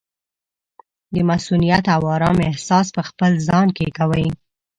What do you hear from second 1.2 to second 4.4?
مصؤنیت او ارام احساس پخپل ځان کې کوي.